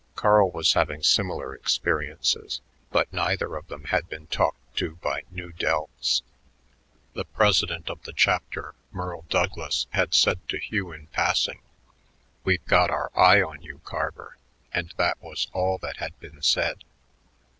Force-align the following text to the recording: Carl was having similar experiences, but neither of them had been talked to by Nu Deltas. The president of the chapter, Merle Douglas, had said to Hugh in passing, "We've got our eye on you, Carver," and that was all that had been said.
Carl 0.15 0.49
was 0.49 0.73
having 0.73 1.03
similar 1.03 1.53
experiences, 1.53 2.59
but 2.89 3.13
neither 3.13 3.55
of 3.55 3.67
them 3.67 3.83
had 3.83 4.09
been 4.09 4.25
talked 4.25 4.75
to 4.75 4.95
by 4.95 5.21
Nu 5.29 5.51
Deltas. 5.51 6.23
The 7.13 7.25
president 7.25 7.87
of 7.87 8.01
the 8.01 8.11
chapter, 8.11 8.73
Merle 8.91 9.25
Douglas, 9.29 9.85
had 9.91 10.15
said 10.15 10.39
to 10.49 10.57
Hugh 10.57 10.91
in 10.91 11.05
passing, 11.05 11.61
"We've 12.43 12.65
got 12.65 12.89
our 12.89 13.11
eye 13.15 13.43
on 13.43 13.61
you, 13.61 13.79
Carver," 13.85 14.37
and 14.73 14.91
that 14.97 15.21
was 15.21 15.47
all 15.53 15.77
that 15.83 15.97
had 15.97 16.19
been 16.19 16.41
said. 16.41 16.83